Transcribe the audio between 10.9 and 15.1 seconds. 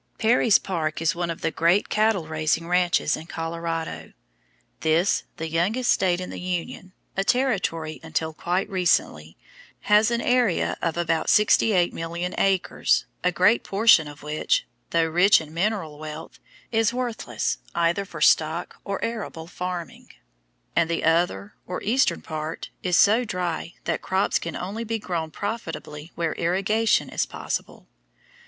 about 68,000,000 acres, a great portion of which, though